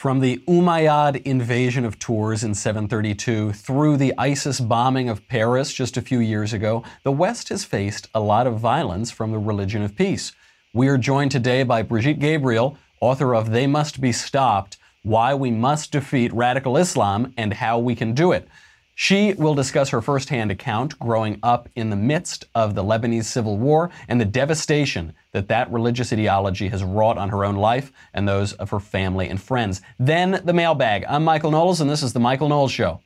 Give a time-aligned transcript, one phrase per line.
[0.00, 5.98] From the Umayyad invasion of Tours in 732 through the ISIS bombing of Paris just
[5.98, 9.82] a few years ago, the West has faced a lot of violence from the religion
[9.82, 10.32] of peace.
[10.72, 15.50] We are joined today by Brigitte Gabriel, author of They Must Be Stopped Why We
[15.50, 18.48] Must Defeat Radical Islam and How We Can Do It.
[18.94, 23.56] She will discuss her firsthand account growing up in the midst of the Lebanese civil
[23.56, 28.28] war and the devastation that that religious ideology has wrought on her own life and
[28.28, 29.80] those of her family and friends.
[29.98, 31.04] Then the mailbag.
[31.08, 33.00] I'm Michael Knowles, and this is The Michael Knowles Show.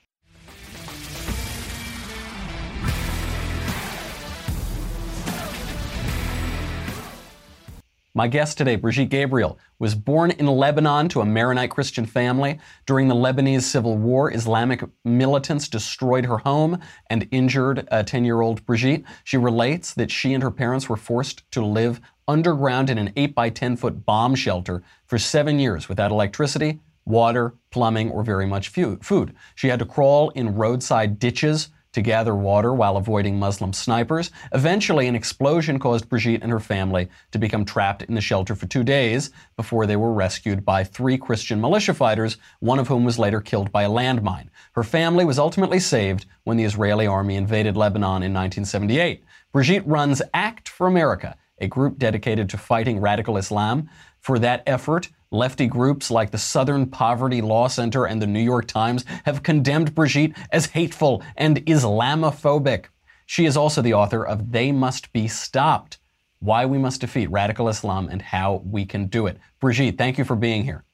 [8.16, 12.58] My guest today, Brigitte Gabriel, was born in Lebanon to a Maronite Christian family.
[12.86, 16.78] During the Lebanese Civil War, Islamic militants destroyed her home
[17.10, 19.04] and injured a 10 year old Brigitte.
[19.24, 23.34] She relates that she and her parents were forced to live underground in an 8
[23.34, 28.70] by 10 foot bomb shelter for seven years without electricity, water, plumbing, or very much
[28.70, 29.34] food.
[29.54, 34.30] She had to crawl in roadside ditches to gather water while avoiding Muslim snipers.
[34.52, 38.66] Eventually, an explosion caused Brigitte and her family to become trapped in the shelter for
[38.66, 43.18] two days before they were rescued by three Christian militia fighters, one of whom was
[43.18, 44.48] later killed by a landmine.
[44.72, 49.24] Her family was ultimately saved when the Israeli army invaded Lebanon in 1978.
[49.52, 53.88] Brigitte runs Act for America, a group dedicated to fighting radical Islam.
[54.18, 58.66] For that effort, lefty groups like the Southern Poverty Law Center and the New York
[58.66, 62.86] Times have condemned Brigitte as hateful and Islamophobic.
[63.26, 65.98] She is also the author of They Must Be Stopped
[66.38, 69.38] Why We Must Defeat Radical Islam and How We Can Do It.
[69.60, 70.84] Brigitte, thank you for being here.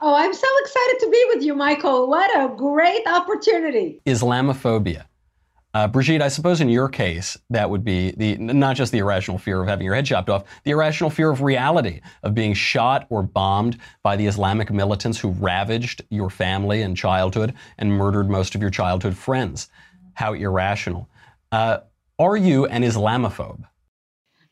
[0.00, 2.08] Oh, I'm so excited to be with you, Michael.
[2.08, 4.02] What a great opportunity.
[4.06, 5.06] Islamophobia.
[5.76, 9.36] Uh, Brigitte, I suppose in your case, that would be the not just the irrational
[9.36, 13.06] fear of having your head chopped off, the irrational fear of reality, of being shot
[13.10, 18.54] or bombed by the Islamic militants who ravaged your family and childhood and murdered most
[18.54, 19.68] of your childhood friends.
[20.14, 21.10] How irrational.
[21.52, 21.80] Uh,
[22.18, 23.64] are you an Islamophobe?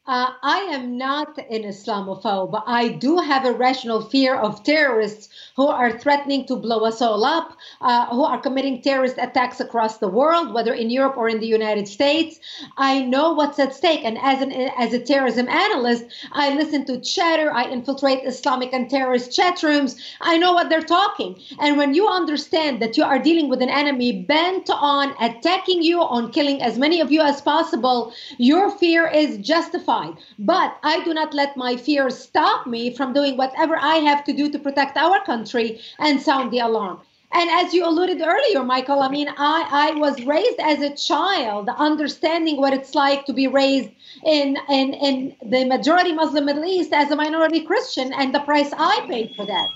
[0.07, 5.67] Uh, I am not an Islamophobe, I do have a rational fear of terrorists who
[5.67, 10.09] are threatening to blow us all up, uh, who are committing terrorist attacks across the
[10.09, 12.39] world, whether in Europe or in the United States.
[12.77, 17.01] I know what's at stake, and as an as a terrorism analyst, I listen to
[17.01, 17.51] chatter.
[17.55, 19.97] I infiltrate Islamic and terrorist chat rooms.
[20.21, 23.71] I know what they're talking, and when you understand that you are dealing with an
[23.71, 29.07] enemy bent on attacking you, on killing as many of you as possible, your fear
[29.07, 29.94] is justified
[30.39, 34.33] but I do not let my fears stop me from doing whatever I have to
[34.33, 37.01] do to protect our country and sound the alarm.
[37.33, 41.69] And as you alluded earlier, Michael, I mean, I, I was raised as a child,
[41.69, 43.91] understanding what it's like to be raised
[44.25, 48.71] in, in, in the majority Muslim Middle East as a minority Christian and the price
[48.77, 49.69] I paid for that.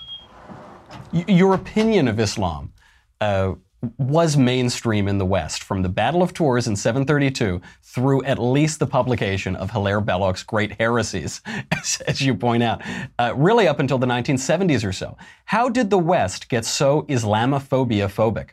[1.13, 2.73] Your opinion of Islam
[3.21, 3.55] uh,
[3.97, 8.79] was mainstream in the West from the Battle of Tours in 732 through at least
[8.79, 11.41] the publication of Hilaire Belloc's Great Heresies,
[11.73, 12.83] as, as you point out,
[13.19, 15.17] uh, really up until the 1970s or so.
[15.45, 18.51] How did the West get so Islamophobia phobic?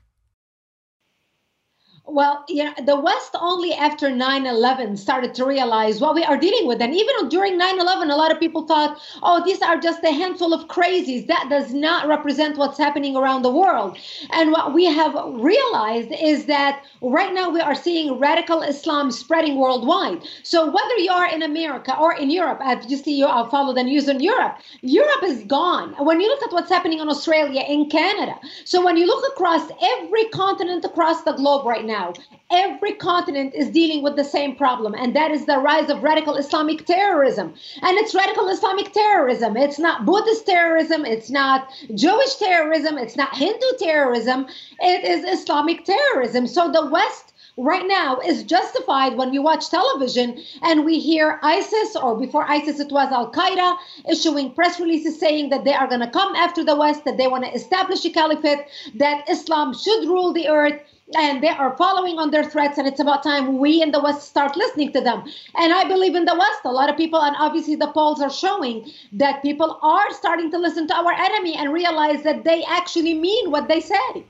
[2.07, 6.67] Well, know, the West only after 9 11 started to realize what we are dealing
[6.67, 6.79] with.
[6.81, 10.11] And even during 9 11, a lot of people thought, oh, these are just a
[10.11, 11.25] handful of crazies.
[11.27, 13.97] That does not represent what's happening around the world.
[14.31, 19.57] And what we have realized is that right now we are seeing radical Islam spreading
[19.57, 20.21] worldwide.
[20.43, 23.83] So whether you are in America or in Europe, obviously you are uh, follow the
[23.83, 25.95] news in Europe, Europe is gone.
[25.97, 29.69] When you look at what's happening in Australia, in Canada, so when you look across
[29.81, 32.13] every continent across the globe right now, now.
[32.51, 36.35] Every continent is dealing with the same problem, and that is the rise of radical
[36.35, 37.53] Islamic terrorism.
[37.81, 39.57] And it's radical Islamic terrorism.
[39.57, 41.05] It's not Buddhist terrorism.
[41.05, 42.97] It's not Jewish terrorism.
[42.97, 44.47] It's not Hindu terrorism.
[44.79, 46.47] It is Islamic terrorism.
[46.47, 51.95] So the West right now is justified when we watch television and we hear ISIS,
[51.95, 53.77] or before ISIS, it was Al Qaeda,
[54.09, 57.27] issuing press releases saying that they are going to come after the West, that they
[57.27, 58.65] want to establish a caliphate,
[58.95, 60.81] that Islam should rule the earth
[61.13, 64.27] and they are following on their threats and it's about time we in the west
[64.27, 65.23] start listening to them.
[65.55, 68.31] And i believe in the west a lot of people and obviously the polls are
[68.31, 73.13] showing that people are starting to listen to our enemy and realize that they actually
[73.13, 74.25] mean what they say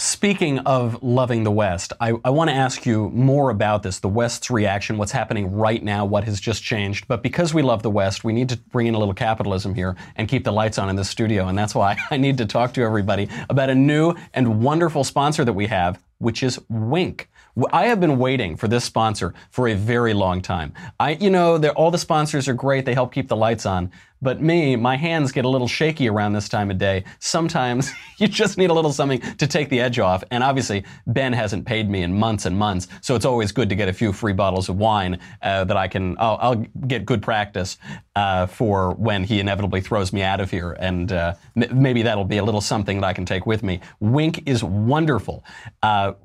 [0.00, 4.08] Speaking of loving the West, I, I want to ask you more about this the
[4.08, 7.06] West's reaction, what's happening right now, what has just changed.
[7.06, 9.96] But because we love the West, we need to bring in a little capitalism here
[10.16, 11.48] and keep the lights on in the studio.
[11.48, 15.44] And that's why I need to talk to everybody about a new and wonderful sponsor
[15.44, 17.28] that we have, which is Winc.
[17.70, 20.72] I have been waiting for this sponsor for a very long time.
[20.98, 22.86] I, you know, all the sponsors are great.
[22.86, 23.90] They help keep the lights on.
[24.22, 27.04] But me, my hands get a little shaky around this time of day.
[27.18, 30.22] Sometimes you just need a little something to take the edge off.
[30.30, 33.74] And obviously, Ben hasn't paid me in months and months, so it's always good to
[33.74, 36.16] get a few free bottles of wine uh, that I can.
[36.18, 36.56] I'll, I'll
[36.86, 37.78] get good practice
[38.16, 42.24] uh, for when he inevitably throws me out of here, and uh, m- maybe that'll
[42.24, 43.80] be a little something that I can take with me.
[44.00, 45.44] Winc is wonderful.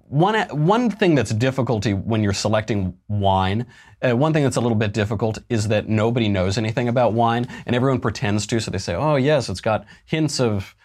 [0.07, 3.65] One one thing that's difficulty when you're selecting wine.
[4.01, 7.47] Uh, one thing that's a little bit difficult is that nobody knows anything about wine,
[7.65, 8.59] and everyone pretends to.
[8.59, 10.75] So they say, "Oh yes, it's got hints of."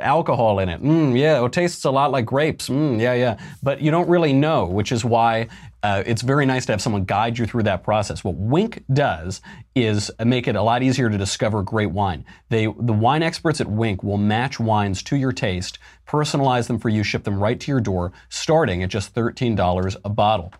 [0.00, 0.82] alcohol in it.
[0.82, 2.68] Mm, yeah, it tastes a lot like grapes.
[2.68, 3.38] Mm, yeah, yeah.
[3.62, 5.46] But you don't really know, which is why
[5.84, 8.24] uh, it's very nice to have someone guide you through that process.
[8.24, 9.42] What Winc does
[9.74, 12.24] is make it a lot easier to discover great wine.
[12.48, 15.78] They, the wine experts at Winc will match wines to your taste,
[16.08, 20.08] personalize them for you, ship them right to your door, starting at just $13 a
[20.08, 20.54] bottle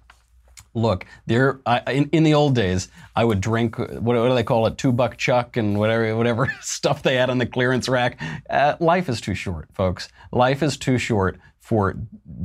[0.75, 4.67] look, there in, in the old days, I would drink what, what, do they call
[4.67, 8.21] it, two buck chuck and whatever whatever stuff they had on the clearance rack.
[8.51, 10.09] Uh, life is too short, folks.
[10.33, 11.97] Life is too short for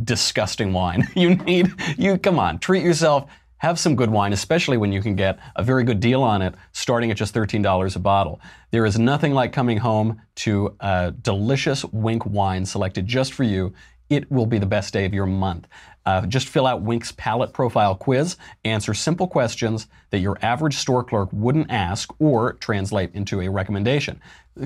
[0.06, 1.06] disgusting wine.
[1.16, 3.30] you need you come on, treat yourself.
[3.58, 6.56] Have some good wine, especially when you can get a very good deal on it,
[6.72, 8.40] starting at just $13 a bottle.
[8.72, 13.74] There is nothing like coming home to a delicious Winc wine selected just for you
[14.10, 15.68] it will be the best day of your month.
[16.06, 21.04] Uh, just fill out Winc's palate profile quiz, answer simple questions that your average store
[21.04, 24.20] clerk wouldn't ask or translate into a recommendation.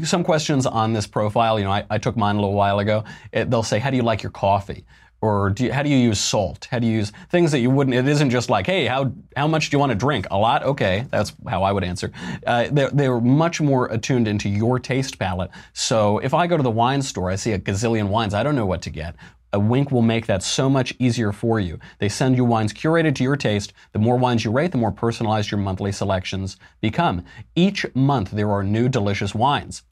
[0.03, 3.03] Some questions on this profile, you know, I, I took mine a little while ago.
[3.31, 4.85] It, they'll say, How do you like your coffee?
[5.23, 6.67] or do you, how do you use salt?
[6.69, 7.95] How do you use things that you wouldn't?
[7.95, 10.27] It isn't just like, hey, how how much do you want to drink?
[10.31, 10.63] A lot?
[10.63, 12.11] Okay, that's how I would answer.
[12.45, 15.49] Uh, they're, they're much more attuned into your taste palette.
[15.71, 18.33] So if I go to the wine store, I see a gazillion wines.
[18.33, 19.15] I don't know what to get.
[19.55, 21.77] A Winc will make that so much easier for you.
[21.99, 23.71] They send you wines curated to your taste.
[23.91, 27.23] The more wines you rate, the more personalized your monthly selections become.
[27.55, 29.83] Each month, there are new delicious wines.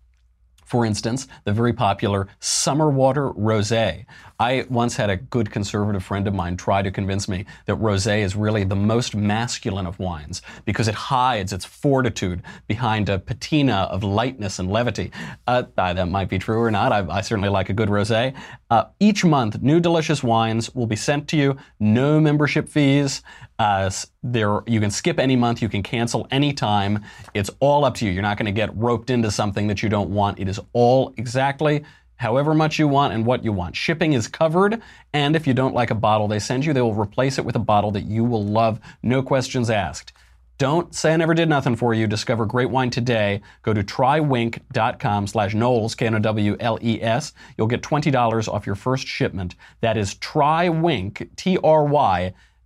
[0.65, 4.05] For instance, the very popular Summer Water Rosé.
[4.39, 8.21] I once had a good conservative friend of mine try to convince me that rosé
[8.21, 13.87] is really the most masculine of wines because it hides its fortitude behind a patina
[13.91, 15.11] of lightness and levity.
[15.45, 16.91] Uh, that might be true or not.
[16.91, 18.35] I, I certainly like a good rosé.
[18.71, 21.57] Uh, each month, new delicious wines will be sent to you.
[21.79, 23.21] No membership fees.
[23.61, 23.91] Uh,
[24.23, 25.61] there, you can skip any month.
[25.61, 27.05] You can cancel any time.
[27.35, 28.11] It's all up to you.
[28.11, 30.39] You're not going to get roped into something that you don't want.
[30.39, 31.83] It is all exactly
[32.15, 33.75] however much you want and what you want.
[33.75, 34.81] Shipping is covered,
[35.13, 37.55] and if you don't like a bottle they send you, they will replace it with
[37.55, 40.11] a bottle that you will love, no questions asked.
[40.57, 42.07] Don't say I never did nothing for you.
[42.07, 43.41] Discover great wine today.
[43.61, 47.33] Go to trywinc.com slash Knowles, K-N-O-W-L-E-S.
[47.57, 49.55] You'll get $20 off your first shipment.
[49.81, 50.15] That is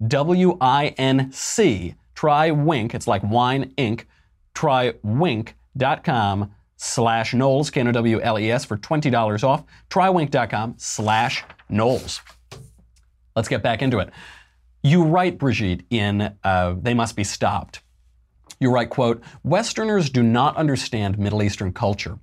[0.02, 4.08] trywinc, try wink, it's like wine ink,
[4.54, 9.64] trywinc.com slash Knowles, K-N-O-W-L-E-S for $20 off.
[9.90, 12.22] Trywinc.com slash Knowles.
[13.36, 14.10] Let's get back into it.
[14.84, 17.82] You write, Brigitte, in uh, They Must Be Stopped.
[18.60, 22.20] You write, quote, Westerners do not understand Middle Eastern culture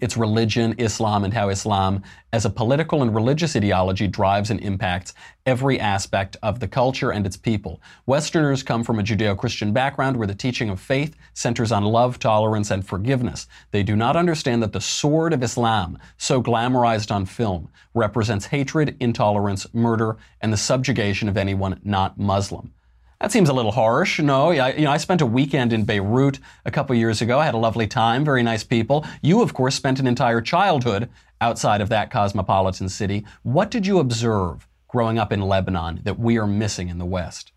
[0.00, 2.02] its religion, Islam, and how Islam,
[2.32, 5.14] as a political and religious ideology, drives and impacts
[5.46, 7.80] every aspect of the culture and its people.
[8.06, 12.18] Westerners come from a Judeo Christian background where the teaching of faith centers on love,
[12.18, 13.46] tolerance, and forgiveness.
[13.70, 18.96] They do not understand that the sword of Islam, so glamorized on film, represents hatred,
[19.00, 22.72] intolerance, murder, and the subjugation of anyone not Muslim.
[23.20, 24.20] That seems a little harsh.
[24.20, 27.40] No, I, you know, I spent a weekend in Beirut a couple years ago.
[27.40, 29.04] I had a lovely time, very nice people.
[29.22, 31.08] You, of course, spent an entire childhood
[31.40, 33.24] outside of that cosmopolitan city.
[33.42, 37.50] What did you observe growing up in Lebanon that we are missing in the West?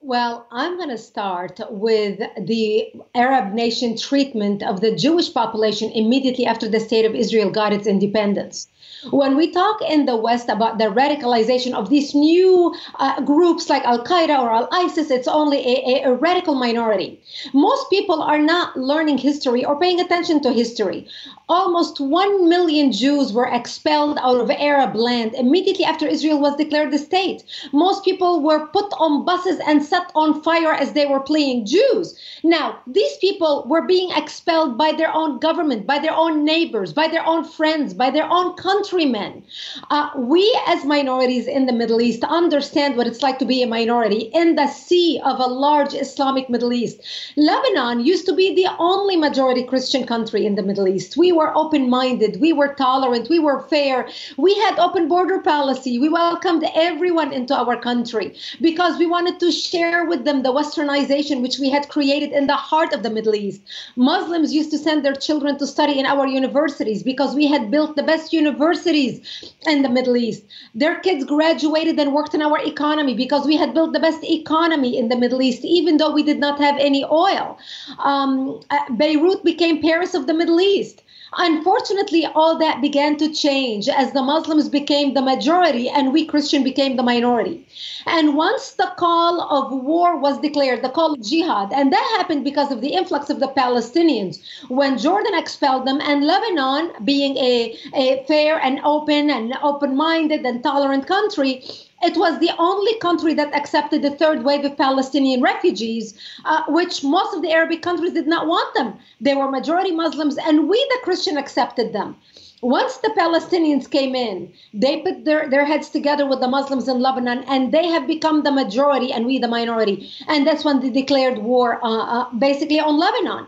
[0.00, 6.44] Well, I'm going to start with the Arab nation treatment of the Jewish population immediately
[6.44, 8.68] after the state of Israel got its independence.
[9.10, 13.84] When we talk in the West about the radicalization of these new uh, groups like
[13.84, 17.20] Al Qaeda or Al ISIS, it's only a, a, radical minority.
[17.52, 21.06] Most people are not learning history or paying attention to history.
[21.48, 26.94] Almost 1 million Jews were expelled out of Arab land immediately after Israel was declared
[26.94, 27.44] a state.
[27.72, 32.18] Most people were put on buses and set on fire as they were playing Jews.
[32.42, 37.08] Now, these people were being expelled by their own government, by their own neighbors, by
[37.08, 39.44] their own friends, by their own country countrymen.
[39.90, 43.66] Uh, we, as minorities in the Middle East, understand what it's like to be a
[43.66, 47.00] minority in the sea of a large Islamic Middle East.
[47.36, 51.16] Lebanon used to be the only majority Christian country in the Middle East.
[51.16, 55.98] We were open minded, we were tolerant, we were fair, we had open border policy,
[55.98, 61.42] we welcomed everyone into our country because we wanted to share with them the westernization
[61.42, 63.60] which we had created in the heart of the Middle East.
[63.96, 67.96] Muslims used to send their children to study in our universities because we had built
[67.96, 70.44] the best universities in the Middle East.
[70.74, 74.98] Their kids graduated and worked in our economy because we had built the best economy
[74.98, 77.58] in the Middle East, even though we did not have any oil.
[77.98, 81.03] Um, uh, Beirut became Paris of the Middle East.
[81.36, 86.62] Unfortunately, all that began to change as the Muslims became the majority and we Christian
[86.62, 87.66] became the minority.
[88.06, 92.44] And once the call of war was declared, the call of jihad, and that happened
[92.44, 94.38] because of the influx of the Palestinians,
[94.68, 100.44] when Jordan expelled them and Lebanon, being a, a fair and open and open minded
[100.46, 101.64] and tolerant country,
[102.04, 107.02] it was the only country that accepted the third wave of Palestinian refugees, uh, which
[107.02, 108.94] most of the Arabic countries did not want them.
[109.20, 112.16] They were majority Muslims, and we, the Christian, accepted them.
[112.60, 117.00] Once the Palestinians came in, they put their, their heads together with the Muslims in
[117.00, 120.10] Lebanon, and they have become the majority, and we the minority.
[120.28, 123.46] And that's when they declared war uh, uh, basically on Lebanon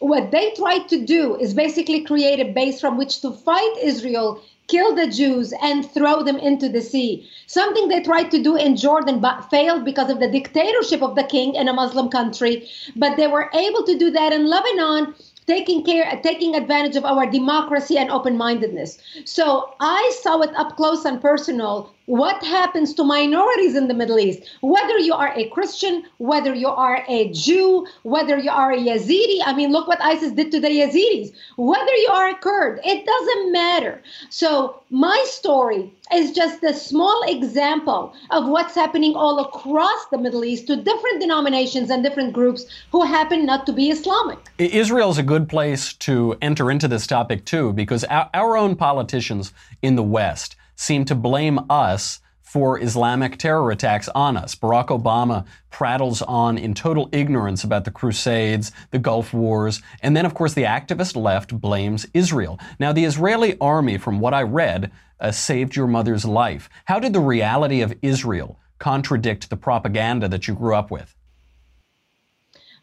[0.00, 4.40] what they tried to do is basically create a base from which to fight Israel
[4.68, 7.28] kill the Jews and throw them into the sea.
[7.46, 11.24] Something they tried to do in Jordan but failed because of the dictatorship of the
[11.24, 12.68] king in a Muslim country.
[12.94, 15.14] But they were able to do that in Lebanon
[15.48, 21.06] taking care taking advantage of our democracy and open-mindedness so i saw it up close
[21.06, 26.04] and personal what happens to minorities in the Middle East, whether you are a Christian,
[26.16, 29.40] whether you are a Jew, whether you are a Yazidi.
[29.44, 31.34] I mean, look what ISIS did to the Yazidis.
[31.58, 34.00] Whether you are a Kurd, it doesn't matter.
[34.30, 40.46] So, my story is just a small example of what's happening all across the Middle
[40.46, 44.38] East to different denominations and different groups who happen not to be Islamic.
[44.56, 48.76] Israel is a good place to enter into this topic, too, because our, our own
[48.76, 54.54] politicians in the West seem to blame us for Islamic terror attacks on us.
[54.54, 60.24] Barack Obama prattles on in total ignorance about the Crusades, the Gulf Wars, and then,
[60.24, 62.58] of course, the activist left blames Israel.
[62.80, 66.70] Now, the Israeli army, from what I read, uh, saved your mother's life.
[66.86, 71.14] How did the reality of Israel contradict the propaganda that you grew up with?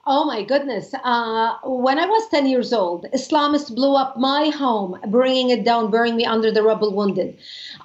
[0.08, 0.94] Oh my goodness.
[1.04, 5.90] Uh, when I was 10 years old, Islamists blew up my home, bringing it down,
[5.90, 7.36] burying me under the rubble wounded.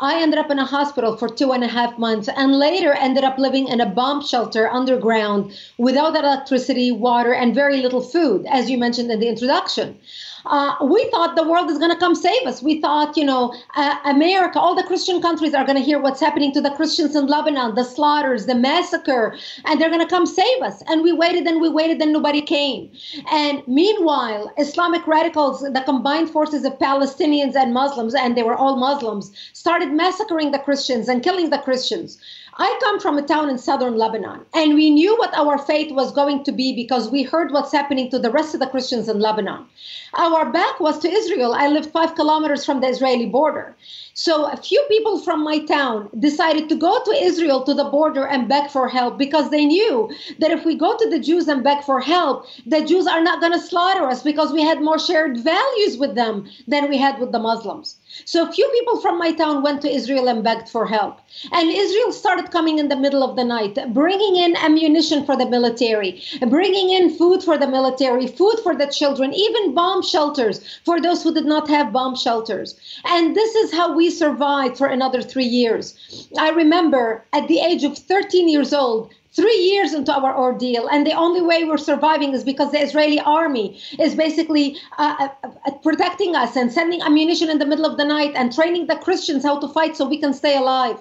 [0.00, 3.24] I ended up in a hospital for two and a half months and later ended
[3.24, 8.68] up living in a bomb shelter underground without electricity, water, and very little food, as
[8.68, 9.98] you mentioned in the introduction
[10.46, 12.62] uh, we thought the world is going to come save us.
[12.62, 16.20] We thought, you know, uh, America, all the Christian countries are going to hear what's
[16.20, 20.26] happening to the Christians in Lebanon, the slaughters, the massacre, and they're going to come
[20.26, 20.82] save us.
[20.86, 22.90] And we waited and we waited and nobody came.
[23.30, 28.76] And meanwhile, Islamic radicals, the combined forces of Palestinians and Muslims, and they were all
[28.76, 32.18] Muslims, started massacring the Christians and killing the Christians.
[32.62, 36.12] I come from a town in southern Lebanon, and we knew what our fate was
[36.12, 39.18] going to be because we heard what's happening to the rest of the Christians in
[39.18, 39.64] Lebanon.
[40.12, 41.54] Our back was to Israel.
[41.54, 43.74] I lived five kilometers from the Israeli border.
[44.12, 48.26] So a few people from my town decided to go to Israel to the border
[48.26, 51.64] and beg for help because they knew that if we go to the Jews and
[51.64, 54.98] beg for help, the Jews are not going to slaughter us because we had more
[54.98, 57.96] shared values with them than we had with the Muslims.
[58.24, 61.20] So a few people from my town went to Israel and begged for help.
[61.52, 65.48] And Israel started coming in the middle of the night, bringing in ammunition for the
[65.48, 71.00] military, bringing in food for the military, food for the children, even bomb shelters for
[71.00, 72.74] those who did not have bomb shelters.
[73.04, 76.28] And this is how we survived for another three years.
[76.38, 81.06] I remember at the age of 13 years old, three years into our ordeal and
[81.06, 85.70] the only way we're surviving is because the israeli army is basically uh, uh, uh,
[85.82, 89.44] protecting us and sending ammunition in the middle of the night and training the christians
[89.44, 90.98] how to fight so we can stay alive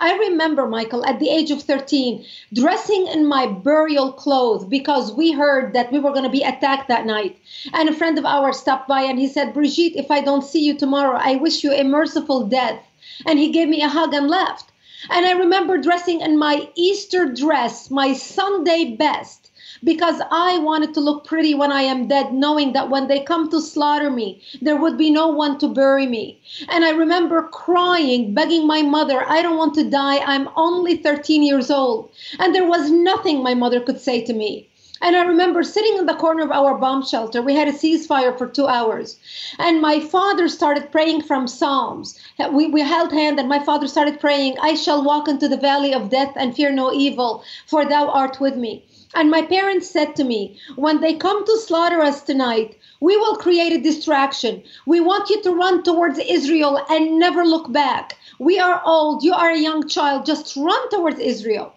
[0.00, 5.32] I remember, Michael, at the age of 13, dressing in my burial clothes because we
[5.32, 7.36] heard that we were going to be attacked that night.
[7.72, 10.64] And a friend of ours stopped by and he said, Brigitte, if I don't see
[10.64, 12.80] you tomorrow, I wish you a merciful death.
[13.26, 14.70] And he gave me a hug and left.
[15.10, 19.48] And I remember dressing in my Easter dress, my Sunday best
[19.84, 23.48] because I wanted to look pretty when I am dead, knowing that when they come
[23.50, 26.40] to slaughter me, there would be no one to bury me.
[26.68, 30.18] And I remember crying, begging my mother, I don't want to die.
[30.18, 32.10] I'm only 13 years old.
[32.38, 34.68] And there was nothing my mother could say to me.
[35.00, 37.40] And I remember sitting in the corner of our bomb shelter.
[37.40, 39.18] We had a ceasefire for two hours.
[39.58, 42.18] And my father started praying from Psalms.
[42.52, 45.94] We, we held hand, and my father started praying, I shall walk into the valley
[45.94, 48.84] of death and fear no evil, for thou art with me.
[49.14, 53.36] And my parents said to me, when they come to slaughter us tonight, we will
[53.36, 54.62] create a distraction.
[54.86, 58.16] We want you to run towards Israel and never look back.
[58.38, 61.72] We are old, you are a young child, just run towards Israel.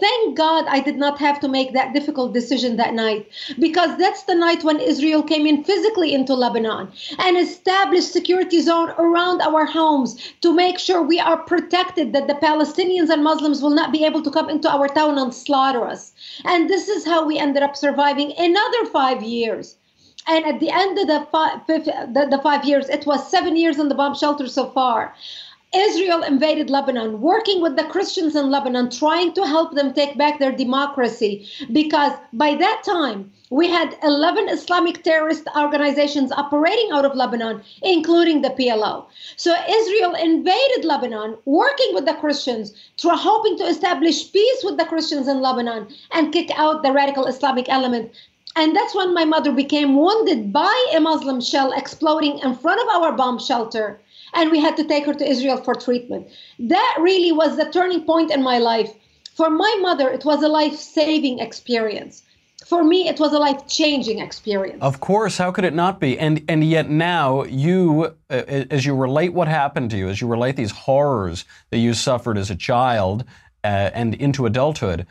[0.00, 3.28] Thank God I did not have to make that difficult decision that night
[3.58, 8.90] because that's the night when Israel came in physically into Lebanon and established security zone
[8.90, 13.74] around our homes to make sure we are protected that the Palestinians and Muslims will
[13.74, 16.12] not be able to come into our town and slaughter us.
[16.44, 19.76] And this is how we ended up surviving another 5 years.
[20.28, 23.78] And at the end of the five, the, the five years, it was seven years
[23.78, 25.14] in the bomb shelter so far.
[25.74, 30.38] Israel invaded Lebanon, working with the Christians in Lebanon, trying to help them take back
[30.38, 31.46] their democracy.
[31.72, 38.40] Because by that time, we had 11 Islamic terrorist organizations operating out of Lebanon, including
[38.40, 39.06] the PLO.
[39.36, 42.72] So Israel invaded Lebanon, working with the Christians,
[43.02, 47.68] hoping to establish peace with the Christians in Lebanon and kick out the radical Islamic
[47.68, 48.10] element.
[48.56, 52.88] And that's when my mother became wounded by a Muslim shell exploding in front of
[52.88, 54.00] our bomb shelter
[54.34, 56.28] and we had to take her to Israel for treatment.
[56.58, 58.92] That really was the turning point in my life.
[59.34, 62.22] For my mother, it was a life saving experience.
[62.66, 64.82] For me, it was a life changing experience.
[64.82, 66.18] Of course, how could it not be?
[66.18, 68.34] And and yet now you, uh,
[68.70, 72.36] as you relate what happened to you, as you relate these horrors that you suffered
[72.36, 73.24] as a child
[73.62, 75.06] uh, and into adulthood,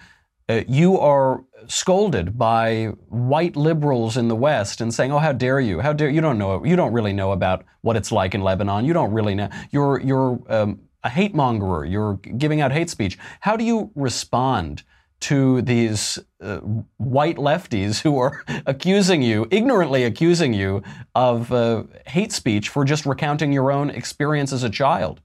[0.49, 5.59] uh, you are scolded by white liberals in the West and saying, "Oh, how dare
[5.59, 5.79] you?
[5.79, 6.21] How dare you?
[6.21, 6.63] Don't know.
[6.63, 8.85] You don't really know about what it's like in Lebanon.
[8.85, 9.49] You don't really know.
[9.71, 11.89] You're you're um, a hate mongerer.
[11.89, 13.17] You're giving out hate speech.
[13.41, 14.83] How do you respond?"
[15.21, 16.59] To these uh,
[16.97, 20.83] white lefties who are accusing you, ignorantly accusing you
[21.15, 25.19] of uh, hate speech for just recounting your own experience as a child.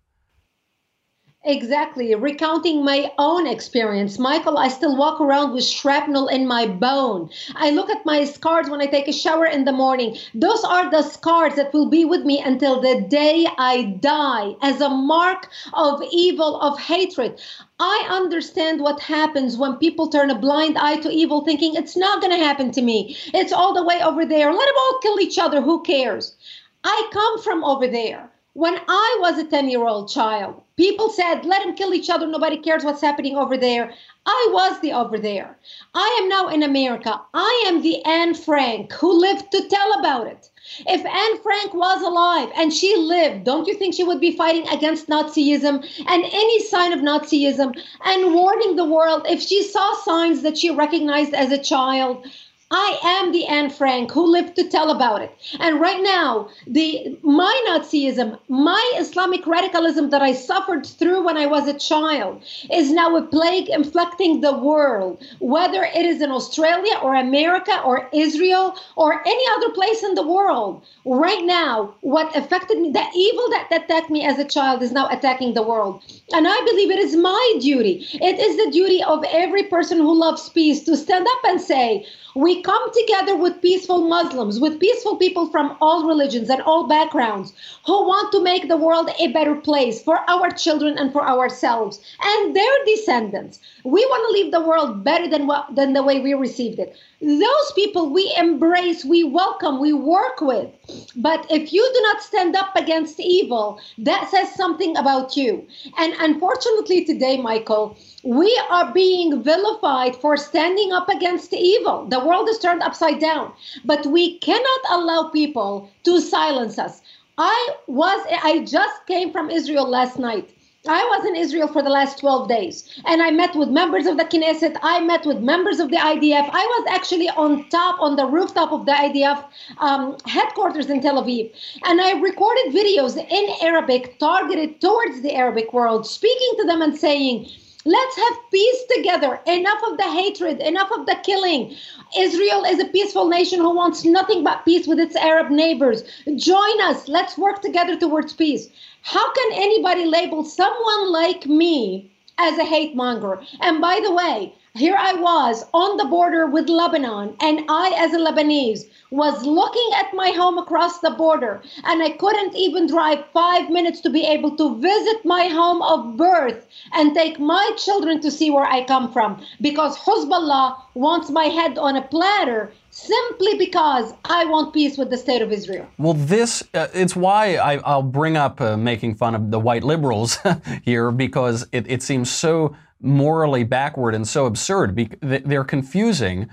[1.44, 2.14] Exactly.
[2.14, 4.16] Recounting my own experience.
[4.16, 7.30] Michael, I still walk around with shrapnel in my bone.
[7.56, 10.16] I look at my scars when I take a shower in the morning.
[10.34, 14.80] Those are the scars that will be with me until the day I die as
[14.80, 17.40] a mark of evil, of hatred.
[17.80, 22.20] I understand what happens when people turn a blind eye to evil, thinking it's not
[22.20, 23.16] going to happen to me.
[23.34, 24.52] It's all the way over there.
[24.52, 25.60] Let them all kill each other.
[25.60, 26.36] Who cares?
[26.84, 28.30] I come from over there.
[28.52, 32.26] When I was a 10 year old child, people said, let them kill each other.
[32.26, 33.92] Nobody cares what's happening over there.
[34.26, 35.58] I was the over there.
[35.94, 37.20] I am now in America.
[37.34, 40.48] I am the Anne Frank who lived to tell about it.
[40.86, 44.66] If Anne Frank was alive and she lived, don't you think she would be fighting
[44.68, 50.42] against Nazism and any sign of Nazism and warning the world if she saw signs
[50.42, 52.26] that she recognized as a child?
[52.74, 55.30] I am the Anne Frank who lived to tell about it.
[55.60, 61.44] And right now, the my Nazism, my Islamic radicalism that I suffered through when I
[61.44, 66.96] was a child is now a plague inflicting the world, whether it is in Australia
[67.02, 70.82] or America or Israel or any other place in the world.
[71.04, 75.08] Right now, what affected me, the evil that attacked me as a child is now
[75.10, 76.02] attacking the world.
[76.32, 78.06] And I believe it is my duty.
[78.14, 82.06] It is the duty of every person who loves peace to stand up and say,
[82.34, 87.52] we come together with peaceful Muslims, with peaceful people from all religions and all backgrounds
[87.86, 92.00] who want to make the world a better place for our children and for ourselves
[92.22, 93.60] and their descendants.
[93.84, 96.96] We want to leave the world better than what than the way we received it.
[97.20, 100.70] Those people we embrace, we welcome, we work with.
[101.16, 105.66] But if you do not stand up against evil, that says something about you.
[105.98, 112.06] And unfortunately today, Michael, we are being vilified for standing up against evil.
[112.06, 113.52] The world is turned upside down,
[113.84, 117.00] but we cannot allow people to silence us.
[117.38, 120.50] I was I just came from Israel last night.
[120.88, 124.16] I was in Israel for the last 12 days and I met with members of
[124.16, 124.76] the Knesset.
[124.82, 126.50] I met with members of the IDF.
[126.52, 129.44] I was actually on top, on the rooftop of the IDF
[129.78, 131.52] um, headquarters in Tel Aviv.
[131.84, 136.98] And I recorded videos in Arabic targeted towards the Arabic world, speaking to them and
[136.98, 137.48] saying,
[137.84, 139.40] Let's have peace together.
[139.46, 141.74] Enough of the hatred, enough of the killing.
[142.16, 146.04] Israel is a peaceful nation who wants nothing but peace with its Arab neighbors.
[146.36, 147.08] Join us.
[147.08, 148.68] Let's work together towards peace.
[149.02, 153.42] How can anybody label someone like me as a hate monger?
[153.60, 158.14] And by the way, here I was on the border with Lebanon, and I, as
[158.14, 163.22] a Lebanese, was looking at my home across the border, and I couldn't even drive
[163.34, 168.22] five minutes to be able to visit my home of birth and take my children
[168.22, 173.58] to see where I come from because Hezbollah wants my head on a platter simply
[173.58, 175.86] because I want peace with the state of Israel.
[175.98, 179.84] Well, this, uh, it's why I, will bring up uh, making fun of the white
[179.84, 180.38] liberals
[180.82, 185.18] here because it, it seems so morally backward and so absurd.
[185.20, 186.48] They're confusing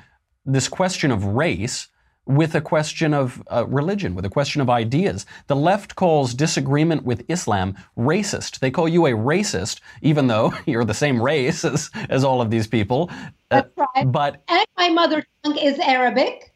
[0.46, 1.88] this question of race
[2.26, 5.26] with a question of uh, religion, with a question of ideas.
[5.48, 8.60] The left calls disagreement with Islam racist.
[8.60, 12.52] They call you a racist, even though you're the same race as, as all of
[12.52, 13.10] these people.
[13.50, 14.12] Uh, That's right.
[14.12, 16.54] But and my mother tongue is Arabic.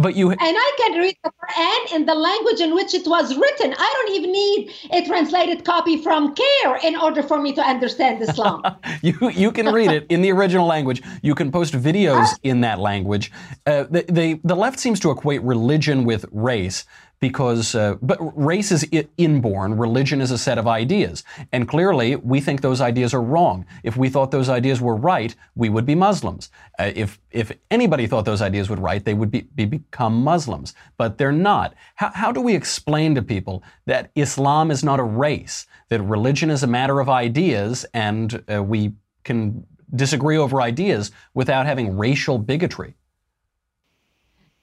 [0.00, 3.36] But you and I can read the Quran in the language in which it was
[3.36, 3.74] written.
[3.76, 8.22] I don't even need a translated copy from CAIR in order for me to understand
[8.22, 8.62] Islam.
[9.02, 11.02] you you can read it in the original language.
[11.22, 13.30] You can post videos in that language.
[13.66, 16.86] Uh, the, the the left seems to equate religion with race
[17.20, 19.76] because uh, but race is inborn.
[19.76, 21.22] Religion is a set of ideas.
[21.52, 23.66] And clearly we think those ideas are wrong.
[23.84, 26.50] If we thought those ideas were right we would be muslims.
[26.78, 30.74] Uh, if if anybody thought those ideas were right they would be, be become muslims.
[30.96, 31.74] But they're not.
[31.94, 36.50] How, how do we explain to people that islam is not a race that religion
[36.50, 38.92] is a matter of ideas and uh, we
[39.24, 42.94] can disagree over ideas without having racial bigotry?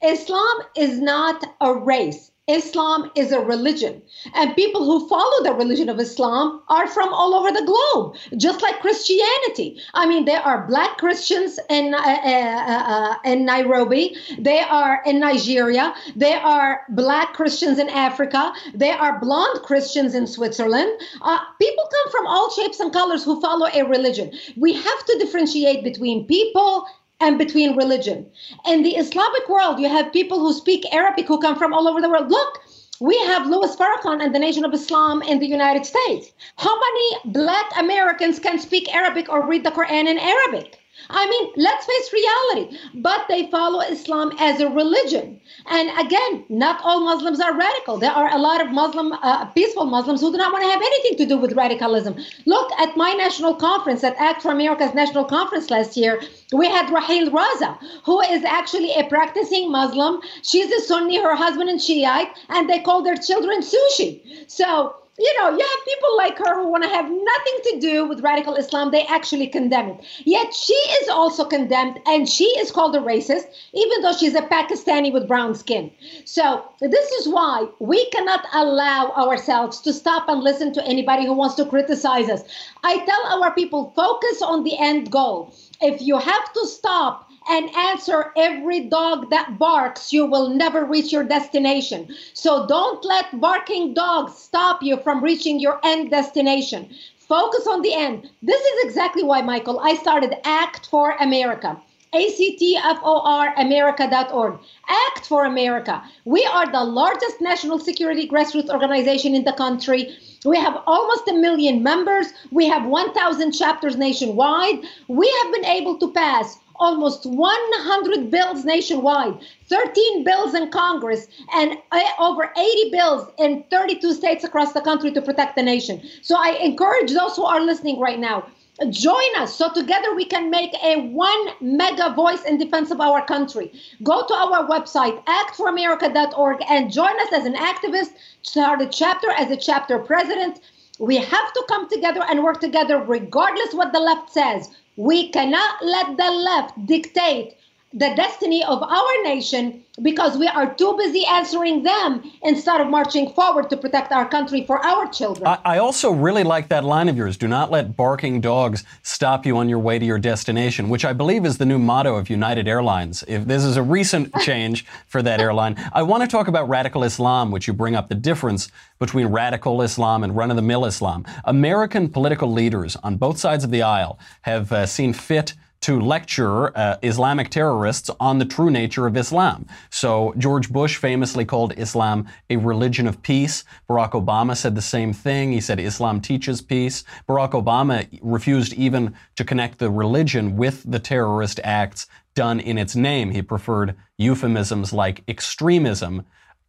[0.02, 2.32] Islam is not a race.
[2.48, 4.02] Islam is a religion,
[4.34, 8.62] and people who follow the religion of Islam are from all over the globe, just
[8.62, 9.82] like Christianity.
[9.94, 15.20] I mean, there are black Christians in uh, uh, uh, in Nairobi, they are in
[15.20, 20.90] Nigeria, there are black Christians in Africa, there are blonde Christians in Switzerland.
[21.22, 24.32] Uh, people come from all shapes and colors who follow a religion.
[24.56, 26.88] We have to differentiate between people
[27.20, 28.30] and between religion.
[28.68, 32.02] In the Islamic world, you have people who speak Arabic who come from all over
[32.02, 32.30] the world.
[32.30, 32.60] Look,
[33.00, 36.32] we have Louis Farrakhan and the Nation of Islam in the United States.
[36.58, 40.80] How many black Americans can speak Arabic or read the Quran in Arabic?
[41.10, 42.78] I mean, let's face reality.
[42.96, 45.40] But they follow Islam as a religion.
[45.68, 47.98] And again, not all Muslims are radical.
[47.98, 50.82] There are a lot of Muslim, uh, peaceful Muslims who do not want to have
[50.82, 52.16] anything to do with radicalism.
[52.46, 56.22] Look at my national conference, at Act for America's national conference last year.
[56.52, 60.22] We had Raheel Raza, who is actually a practicing Muslim.
[60.42, 64.22] She's a Sunni, her husband is Shiite, and they call their children sushi.
[64.48, 68.06] So you know, you have people like her who want to have nothing to do
[68.06, 68.92] with radical Islam.
[68.92, 70.06] They actually condemn it.
[70.26, 74.42] Yet she is also condemned and she is called a racist, even though she's a
[74.42, 75.92] Pakistani with brown skin.
[76.26, 81.34] So, this is why we cannot allow ourselves to stop and listen to anybody who
[81.34, 82.44] wants to criticize us.
[82.84, 85.54] I tell our people focus on the end goal.
[85.82, 91.12] If you have to stop and answer every dog that barks, you will never reach
[91.12, 92.14] your destination.
[92.34, 96.90] So don't let barking dogs stop you from reaching your end destination.
[97.18, 98.30] Focus on the end.
[98.42, 101.82] This is exactly why, Michael, I started Act for America.
[102.14, 104.60] ACTFOR America.org.
[104.88, 106.02] Act for America.
[106.24, 110.16] We are the largest national security grassroots organization in the country.
[110.46, 112.28] We have almost a million members.
[112.52, 114.86] We have 1,000 chapters nationwide.
[115.10, 121.78] We have been able to pass almost 100 bills nationwide, 13 bills in Congress, and
[121.92, 126.02] uh, over 80 bills in 32 states across the country to protect the nation.
[126.22, 128.48] So I encourage those who are listening right now.
[128.92, 133.26] Join us so together we can make a one mega voice in defense of our
[133.26, 133.72] country.
[134.04, 138.12] Go to our website, actforamerica.org, and join us as an activist,
[138.44, 140.60] start a chapter as a chapter president.
[141.00, 144.70] We have to come together and work together regardless what the left says.
[144.98, 147.54] We cannot let the left dictate
[147.98, 153.34] the destiny of our nation because we are too busy answering them instead of marching
[153.34, 155.48] forward to protect our country for our children.
[155.48, 159.48] I, I, also really like that line of yours do not let barking dogs stop
[159.48, 162.30] you on your way to your destination, which I believe is the new motto of
[162.30, 163.24] United Airlines.
[163.28, 167.04] If this is a recent change for that airline, I want to talk about radical
[167.04, 170.86] Islam, which you bring up the difference between radical Islam and run of the mill
[170.86, 171.26] Islam.
[171.46, 175.56] American political leaders on both sides of the aisle have uh, seen fit
[175.88, 179.66] to lecture uh, Islamic terrorists on the true nature of Islam.
[179.90, 183.64] So George Bush famously called Islam a religion of peace.
[183.90, 185.54] Barack Obama said the same thing.
[185.54, 187.06] He said Islam teaches peace.
[187.26, 192.94] Barack Obama refused even to connect the religion with the terrorist acts done in its
[192.94, 193.32] name.
[193.32, 196.26] He preferred euphemisms like extremism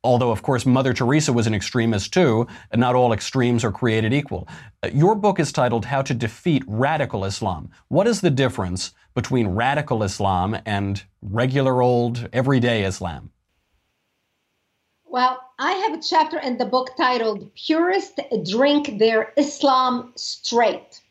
[0.08, 4.14] although of course Mother Teresa was an extremist too, and not all extremes are created
[4.14, 4.48] equal.
[4.82, 7.70] Uh, your book is titled How to Defeat Radical Islam.
[7.88, 13.30] What is the difference between radical Islam and regular old everyday Islam?
[15.04, 18.18] Well, I have a chapter in the book titled Purists
[18.50, 21.02] Drink Their Islam Straight.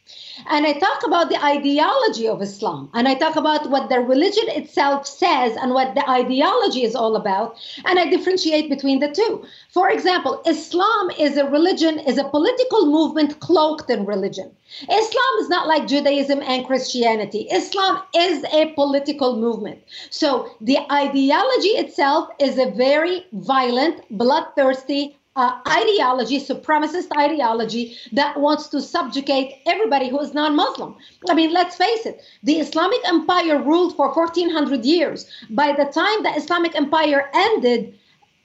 [0.46, 2.90] And I talk about the ideology of Islam.
[2.94, 7.16] And I talk about what the religion itself says and what the ideology is all
[7.16, 7.58] about.
[7.86, 9.44] And I differentiate between the two.
[9.70, 14.52] For example, Islam is a religion, is a political movement cloaked in religion.
[14.82, 17.48] Islam is not like Judaism and Christianity.
[17.52, 19.80] Islam is a political movement.
[20.10, 28.68] So the ideology itself is a very violent, bloodthirsty, uh, ideology, supremacist ideology that wants
[28.70, 30.96] to subjugate everybody who is non Muslim.
[31.30, 35.30] I mean, let's face it, the Islamic Empire ruled for 1400 years.
[35.52, 37.98] By the time the Islamic Empire ended,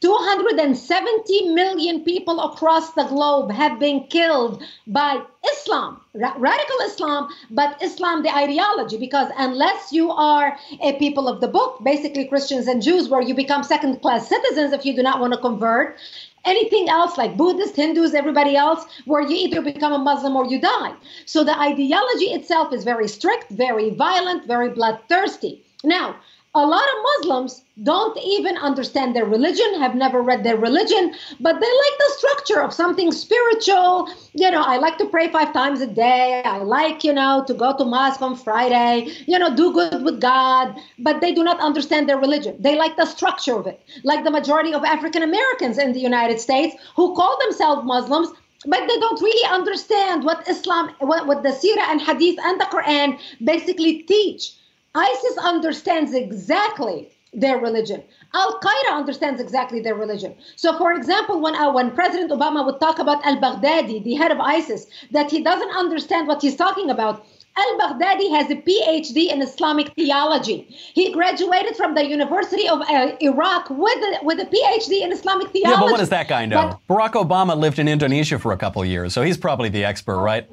[0.02, 7.80] 270 million people across the globe have been killed by Islam, ra- radical Islam, but
[7.80, 12.82] Islam, the ideology, because unless you are a people of the book, basically Christians and
[12.82, 15.96] Jews, where you become second class citizens if you do not want to convert,
[16.44, 20.60] anything else like Buddhists, Hindus, everybody else, where you either become a Muslim or you
[20.60, 20.94] die.
[21.26, 25.62] So the ideology itself is very strict, very violent, very bloodthirsty.
[25.84, 26.16] Now,
[26.54, 31.58] a lot of Muslims don't even understand their religion, have never read their religion, but
[31.58, 34.08] they like the structure of something spiritual.
[34.34, 36.42] You know, I like to pray five times a day.
[36.44, 40.20] I like, you know, to go to mosque on Friday, you know, do good with
[40.20, 42.56] God, but they do not understand their religion.
[42.58, 46.40] They like the structure of it, like the majority of African Americans in the United
[46.40, 48.28] States who call themselves Muslims
[48.64, 52.64] but they don't really understand what Islam, what, what the Sirah and Hadith and the
[52.66, 54.52] Quran basically teach.
[54.94, 58.02] ISIS understands exactly their religion.
[58.34, 60.34] Al Qaeda understands exactly their religion.
[60.56, 64.30] So, for example, when uh, when President Obama would talk about Al Baghdadi, the head
[64.30, 67.24] of ISIS, that he doesn't understand what he's talking about.
[67.54, 70.66] Al Baghdadi has a PhD in Islamic theology.
[70.94, 75.50] He graduated from the University of uh, Iraq with a, with a PhD in Islamic
[75.50, 75.70] theology.
[75.70, 76.78] Yeah, but what does that guy know?
[76.88, 80.18] But, Barack Obama lived in Indonesia for a couple years, so he's probably the expert,
[80.22, 80.48] right?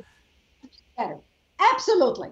[1.73, 2.29] Absolutely.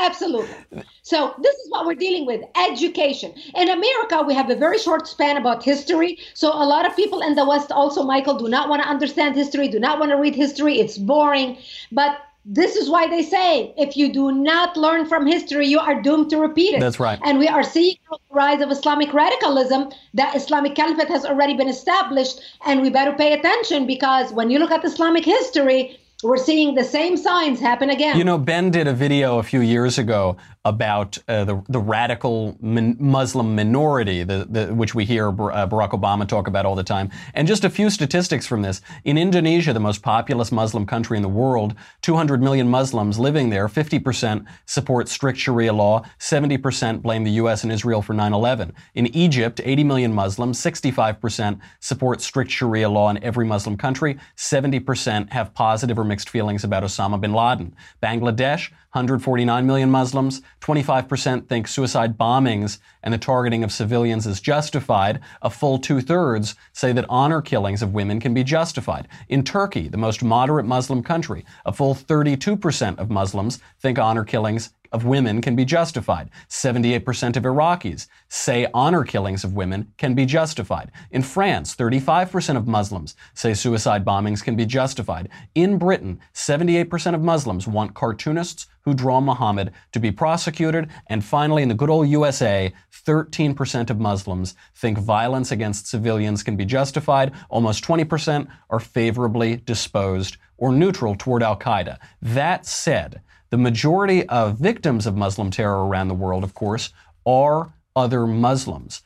[0.00, 0.82] Absolutely.
[1.02, 3.34] So this is what we're dealing with education.
[3.54, 6.18] In America, we have a very short span about history.
[6.34, 9.36] So a lot of people in the West also, Michael, do not want to understand
[9.36, 10.80] history, do not want to read history.
[10.80, 11.58] It's boring.
[11.92, 16.00] But this is why they say if you do not learn from history, you are
[16.00, 16.80] doomed to repeat it.
[16.80, 17.18] That's right.
[17.22, 19.90] And we are seeing the rise of Islamic radicalism.
[20.14, 24.58] That Islamic caliphate has already been established, and we better pay attention because when you
[24.58, 28.16] look at Islamic history, we're seeing the same signs happen again.
[28.16, 32.54] You know, Ben did a video a few years ago about uh, the, the radical
[32.60, 36.84] min- Muslim minority, the, the, which we hear uh, Barack Obama talk about all the
[36.84, 37.10] time.
[37.32, 38.82] And just a few statistics from this.
[39.04, 43.68] In Indonesia, the most populous Muslim country in the world, 200 million Muslims living there,
[43.68, 47.62] 50% support strict Sharia law, 70% blame the U.S.
[47.62, 48.74] and Israel for 9 11.
[48.94, 55.32] In Egypt, 80 million Muslims, 65% support strict Sharia law in every Muslim country, 70%
[55.32, 57.74] have positive or mixed feelings about Osama bin Laden.
[58.02, 65.20] Bangladesh, 149 million Muslims, 25% think suicide bombings and the targeting of civilians is justified.
[65.42, 69.08] A full two thirds say that honor killings of women can be justified.
[69.28, 74.70] In Turkey, the most moderate Muslim country, a full 32% of Muslims think honor killings
[74.92, 76.30] of women can be justified.
[76.48, 80.90] 78% of Iraqis say honor killings of women can be justified.
[81.10, 85.28] In France, 35% of Muslims say suicide bombings can be justified.
[85.54, 90.88] In Britain, 78% of Muslims want cartoonists who draw Muhammad to be prosecuted.
[91.08, 92.72] And finally, in the good old USA,
[93.06, 97.32] 13% of Muslims think violence against civilians can be justified.
[97.48, 101.98] Almost 20% are favorably disposed or neutral toward Al Qaeda.
[102.22, 106.92] That said, the majority of victims of Muslim terror around the world, of course,
[107.26, 109.02] are other Muslims.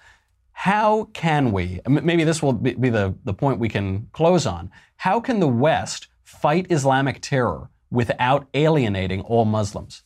[0.52, 5.18] How can we, maybe this will be the, the point we can close on, how
[5.18, 10.02] can the West fight Islamic terror without alienating all Muslims?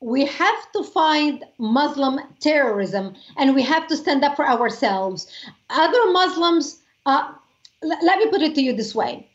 [0.00, 5.28] We have to fight Muslim terrorism and we have to stand up for ourselves.
[5.70, 7.32] Other Muslims, uh,
[7.84, 9.28] l- let me put it to you this way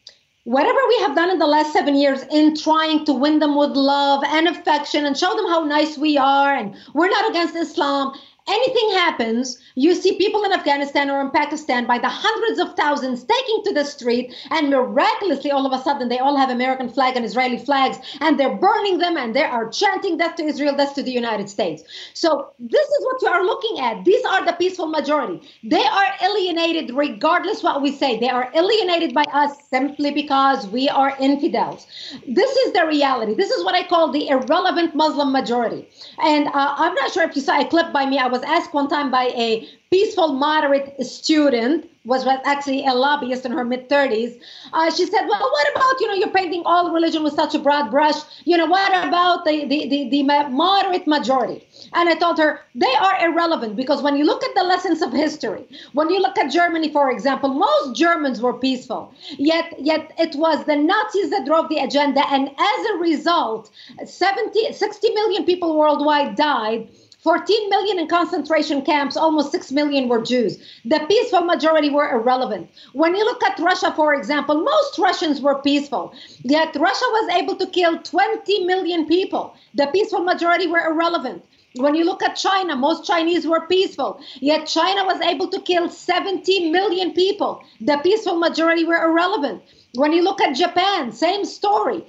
[0.48, 3.72] whatever we have done in the last seven years in trying to win them with
[3.72, 8.14] love and affection and show them how nice we are and we're not against Islam
[8.48, 13.24] anything happens, you see people in Afghanistan or in Pakistan by the hundreds of thousands
[13.24, 17.16] taking to the street, and miraculously, all of a sudden, they all have American flag
[17.16, 20.96] and Israeli flags, and they're burning them, and they are chanting death to Israel, death
[20.96, 21.84] to the United States.
[22.14, 24.06] So this is what you are looking at.
[24.06, 25.42] These are the peaceful majority.
[25.64, 28.20] They are alienated, regardless what we say.
[28.20, 31.86] They are alienated by us simply because we are infidels.
[32.28, 33.34] This is the reality.
[33.36, 35.88] This is what I call the irrelevant Muslim majority.
[36.20, 38.18] And uh, I'm not sure if you saw a clip by me.
[38.18, 43.46] I was was asked one time by a peaceful, moderate student, was actually a lobbyist
[43.46, 44.40] in her mid 30s.
[44.72, 47.60] Uh, she said, Well, what about, you know, you're painting all religion with such a
[47.60, 48.16] broad brush?
[48.46, 51.68] You know, what about the, the, the, the moderate majority?
[51.94, 55.12] And I told her, They are irrelevant because when you look at the lessons of
[55.12, 59.14] history, when you look at Germany, for example, most Germans were peaceful.
[59.38, 62.22] Yet, yet it was the Nazis that drove the agenda.
[62.30, 63.72] And as a result,
[64.06, 66.88] 70, 60 million people worldwide died
[67.28, 70.60] 14 million in concentration camps, almost 6 million were Jews.
[70.86, 72.70] The peaceful majority were irrelevant.
[72.94, 76.14] When you look at Russia, for example, most Russians were peaceful,
[76.44, 79.54] yet Russia was able to kill 20 million people.
[79.74, 81.44] The peaceful majority were irrelevant.
[81.76, 85.90] When you look at China, most Chinese were peaceful, yet China was able to kill
[85.90, 87.62] 70 million people.
[87.82, 89.64] The peaceful majority were irrelevant.
[89.98, 92.06] When you look at Japan, same story.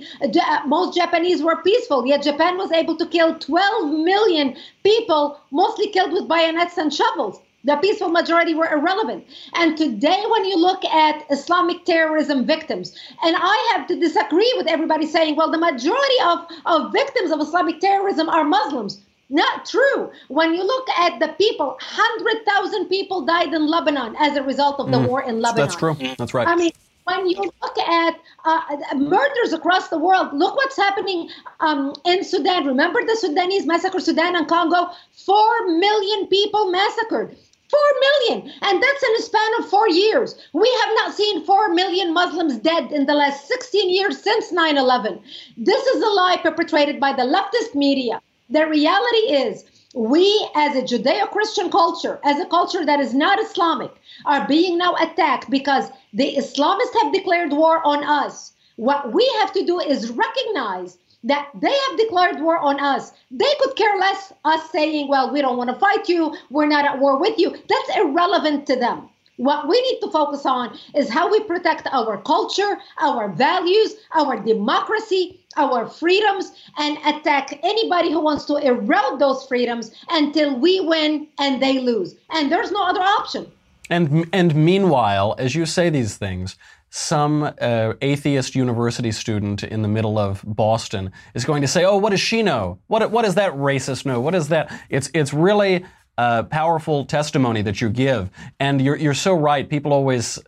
[0.66, 6.12] Most Japanese were peaceful, yet Japan was able to kill 12 million people, mostly killed
[6.12, 7.40] with bayonets and shovels.
[7.64, 9.24] The peaceful majority were irrelevant.
[9.55, 14.66] And today, when you look at Islamic terrorism victims, and I have to disagree with
[14.66, 19.01] everybody saying, well, the majority of, of victims of Islamic terrorism are Muslims.
[19.31, 20.11] Not true.
[20.29, 24.90] When you look at the people, 100,000 people died in Lebanon as a result of
[24.90, 25.09] the mm.
[25.09, 25.66] war in Lebanon.
[25.66, 25.96] That's true.
[26.16, 26.46] That's right.
[26.46, 26.72] I mean,
[27.08, 28.60] when you look at uh,
[28.96, 32.66] murders across the world, look what's happening um, in Sudan.
[32.66, 34.90] Remember the Sudanese massacre, Sudan and Congo?
[35.12, 37.36] Four million people massacred.
[37.70, 38.50] Four million.
[38.62, 40.34] And that's in a span of four years.
[40.52, 44.78] We have not seen four million Muslims dead in the last 16 years since 9
[44.78, 45.20] 11.
[45.56, 48.20] This is a lie perpetrated by the leftist media.
[48.50, 49.64] The reality is,
[49.98, 53.90] we as a Judeo Christian culture, as a culture that is not Islamic,
[54.26, 58.52] are being now attacked because the Islamists have declared war on us.
[58.76, 63.11] What we have to do is recognize that they have declared war on us.
[63.32, 66.84] They could care less us saying, well, we don't want to fight you, we're not
[66.84, 67.50] at war with you.
[67.50, 69.08] That's irrelevant to them.
[69.38, 74.38] What we need to focus on is how we protect our culture, our values, our
[74.38, 81.26] democracy, our freedoms, and attack anybody who wants to erode those freedoms until we win
[81.38, 82.14] and they lose.
[82.30, 83.50] And there's no other option.
[83.90, 86.56] And, and meanwhile, as you say these things,
[86.90, 91.98] some uh, atheist university student in the middle of Boston is going to say, "Oh,
[91.98, 92.78] what does she know?
[92.86, 94.20] What what does that racist know?
[94.20, 95.84] What is that?" It's it's really
[96.18, 98.28] uh, powerful testimony that you give.
[98.59, 99.68] And you're, you're so right.
[99.68, 100.38] People always,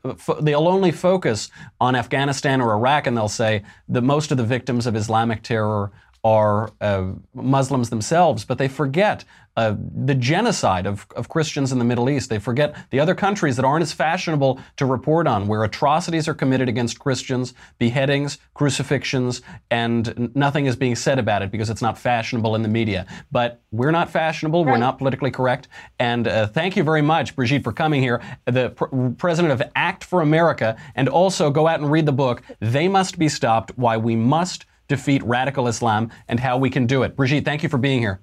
[0.40, 1.48] they'll only focus
[1.80, 5.92] on Afghanistan or Iraq and they'll say that most of the victims of Islamic terror
[6.22, 9.24] are uh, Muslims themselves, but they forget
[9.56, 12.30] uh, the genocide of, of Christians in the Middle East.
[12.30, 16.34] They forget the other countries that aren't as fashionable to report on, where atrocities are
[16.34, 21.98] committed against Christians, beheadings, crucifixions, and nothing is being said about it because it's not
[21.98, 23.06] fashionable in the media.
[23.32, 24.72] But we're not fashionable, right.
[24.72, 25.68] we're not politically correct.
[25.98, 28.86] And uh, thank you very much, Brigitte, for coming here, the pr-
[29.18, 33.18] president of Act for America, and also go out and read the book, They Must
[33.18, 37.16] Be Stopped Why We Must defeat radical Islam and how we can do it.
[37.16, 38.20] Brigitte, thank you for being here.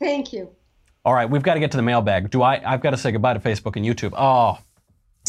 [0.00, 0.48] Thank you.
[1.04, 2.30] All right, we've got to get to the mailbag.
[2.30, 2.60] Do I?
[2.64, 4.14] I've got to say goodbye to Facebook and YouTube.
[4.16, 4.58] Oh,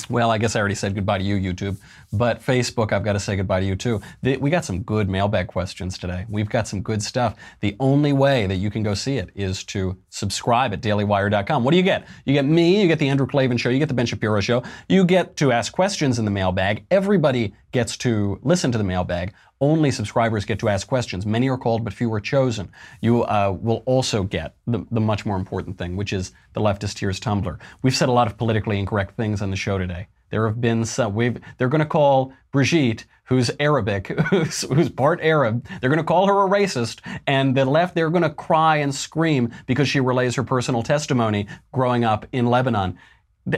[0.09, 1.77] well, I guess I already said goodbye to you, YouTube.
[2.13, 3.99] But Facebook, I've got to say goodbye to you too.
[4.21, 6.25] The, we got some good mailbag questions today.
[6.29, 7.35] We've got some good stuff.
[7.59, 11.63] The only way that you can go see it is to subscribe at dailywire.com.
[11.63, 12.07] What do you get?
[12.25, 14.63] You get me, you get the Andrew Klavan show, you get the Ben Shapiro show,
[14.87, 16.85] you get to ask questions in the mailbag.
[16.89, 19.33] Everybody gets to listen to the mailbag.
[19.59, 21.25] Only subscribers get to ask questions.
[21.25, 22.71] Many are called, but few are chosen.
[23.01, 26.95] You uh, will also get the, the much more important thing, which is the Leftist
[26.95, 27.57] Tears Tumbler.
[27.81, 30.07] We've said a lot of politically incorrect things on the show today.
[30.29, 31.15] There have been some.
[31.15, 36.03] We've, they're going to call Brigitte, who's Arabic, who's, who's part Arab, they're going to
[36.03, 39.99] call her a racist, and the left, they're going to cry and scream because she
[39.99, 42.97] relays her personal testimony growing up in Lebanon.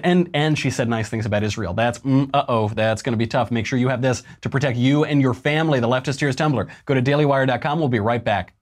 [0.04, 1.74] And and she said nice things about Israel.
[1.74, 3.52] That's mm, uh oh, that's going to be tough.
[3.52, 5.80] Make sure you have this to protect you and your family.
[5.80, 6.68] The Leftist Tears Tumbler.
[6.86, 7.80] Go to dailywire.com.
[7.80, 8.54] We'll be right back.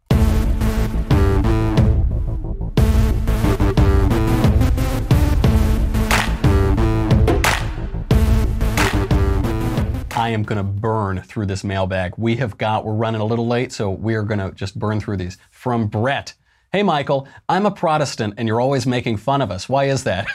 [10.17, 12.15] I am going to burn through this mailbag.
[12.17, 14.99] We have got, we're running a little late, so we are going to just burn
[14.99, 15.37] through these.
[15.51, 16.33] From Brett.
[16.73, 19.69] Hey, Michael, I'm a Protestant and you're always making fun of us.
[19.69, 20.27] Why is that?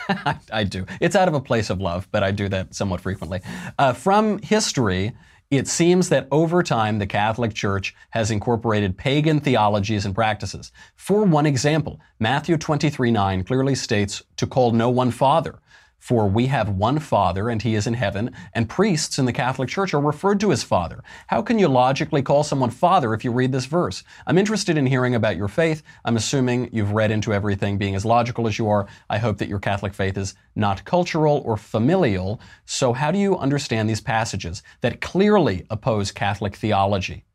[0.51, 0.87] I, do.
[0.99, 3.43] It's out of a place of love, but I do that somewhat frequently.
[3.79, 5.13] Uh, from history,
[5.51, 10.73] it seems that over time, the Catholic Church has incorporated pagan theologies and practices.
[10.97, 15.59] For one example, Matthew 23 9 clearly states to call no one father.
[16.03, 19.69] For we have one Father, and He is in heaven, and priests in the Catholic
[19.69, 21.01] Church are referred to as Father.
[21.29, 24.03] How can you logically call someone Father if you read this verse?
[24.27, 25.85] I'm interested in hearing about your faith.
[26.05, 28.89] I'm assuming you've read into everything being as logical as you are.
[29.09, 32.41] I hope that your Catholic faith is not cultural or familial.
[32.65, 37.27] So, how do you understand these passages that clearly oppose Catholic theology?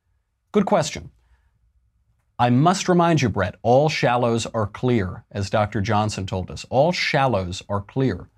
[0.51, 1.11] Good question.
[2.38, 5.80] I must remind you, Brett, all shallows are clear, as Dr.
[5.80, 6.65] Johnson told us.
[6.70, 8.30] All shallows are clear.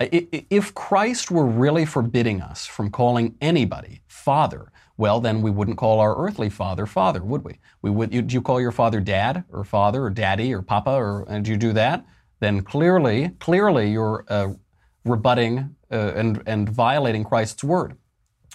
[0.00, 6.00] If Christ were really forbidding us from calling anybody father, well, then we wouldn't call
[6.00, 7.58] our earthly father father, would we?
[7.82, 8.12] We would.
[8.14, 11.44] You, do you call your father dad or father or daddy or papa or and
[11.44, 12.04] do you do that?
[12.40, 14.52] Then clearly, clearly you're uh,
[15.04, 17.96] rebutting uh, and and violating Christ's word.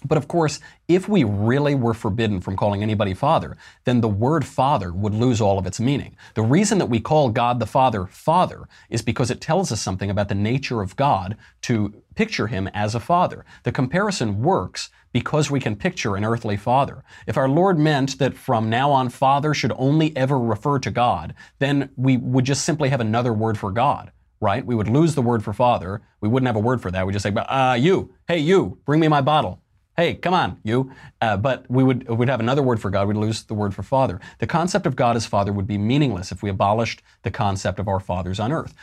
[0.06, 4.45] But of course, if we really were forbidden from calling anybody Father, then the word
[4.45, 6.16] Father would lose all of its meaning.
[6.36, 10.10] The reason that we call God the Father Father is because it tells us something
[10.10, 13.45] about the nature of God to picture Him as a Father.
[13.64, 17.04] The comparison works because we can picture an earthly Father.
[17.28, 21.34] If our Lord meant that from now on Father should only ever refer to God,
[21.58, 24.66] then we would just simply have another word for God right?
[24.66, 26.02] We would lose the word for father.
[26.22, 27.06] We wouldn't have a word for that.
[27.06, 29.62] We'd just say, uh, you, hey, you, bring me my bottle
[30.00, 30.91] hey, come on, you.
[31.20, 33.08] Uh, but we would would have another word for God.
[33.08, 34.20] We'd lose the word for Father.
[34.39, 37.88] The concept of God as Father would be meaningless if we abolished the concept of
[37.88, 38.74] our fathers on earth.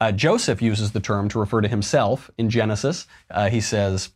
[0.00, 3.06] Uh, Joseph uses the term to refer to himself in Genesis.
[3.30, 4.10] Uh, he says,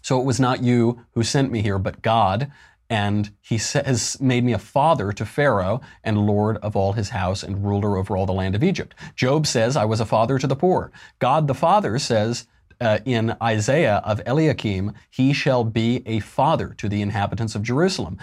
[0.00, 2.50] "So it was not you who sent me here, but God."
[2.90, 7.42] And he has made me a father to Pharaoh and lord of all his house
[7.42, 8.94] and ruler over all the land of Egypt.
[9.14, 10.90] Job says, I was a father to the poor.
[11.18, 12.46] God the Father says,
[12.80, 18.18] uh, in Isaiah of Eliakim, he shall be a father to the inhabitants of Jerusalem.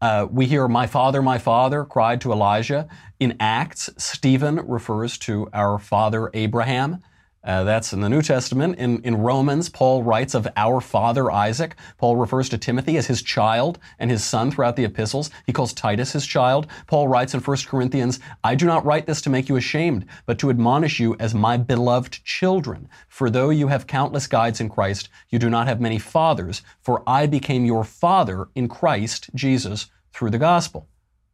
[0.00, 2.88] Uh, we hear, My father, my father, cried to Elijah.
[3.18, 7.02] In Acts, Stephen refers to our father Abraham.
[7.48, 8.76] Uh, that's in the New Testament.
[8.78, 11.76] In, in Romans, Paul writes of our father Isaac.
[11.96, 15.30] Paul refers to Timothy as his child and his son throughout the epistles.
[15.46, 16.66] He calls Titus his child.
[16.86, 20.38] Paul writes in 1 Corinthians, I do not write this to make you ashamed, but
[20.40, 22.86] to admonish you as my beloved children.
[23.08, 27.02] For though you have countless guides in Christ, you do not have many fathers, for
[27.06, 30.86] I became your father in Christ Jesus through the gospel.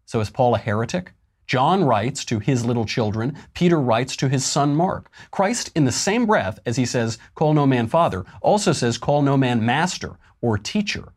[0.05, 1.13] So is Paul a heretic?
[1.47, 3.37] John writes to his little children.
[3.55, 5.11] Peter writes to his son Mark.
[5.31, 9.23] Christ, in the same breath as he says, call no man father, also says, call
[9.23, 11.13] no man master or teacher.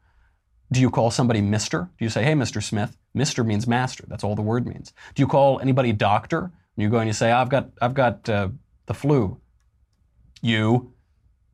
[0.72, 1.90] Do you call somebody Mr.?
[1.98, 2.62] Do you say, hey, Mr.
[2.62, 2.98] Smith?
[3.16, 3.46] Mr.
[3.46, 4.04] means master.
[4.08, 4.94] That's all the word means.
[5.16, 6.52] Do you call anybody doctor?
[6.78, 8.50] And You go and you say, I've got, I've got uh,
[8.86, 9.40] the flu.
[10.42, 10.94] You.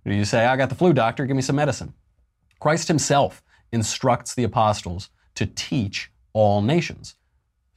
[0.06, 1.26] Do you say, I got the flu, doctor?
[1.26, 1.94] Give me some medicine.
[2.60, 7.16] Christ himself instructs the apostles to teach all nations.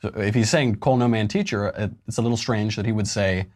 [0.03, 1.73] So if he's saying, call no man teacher,
[2.07, 3.47] it's a little strange that he would say,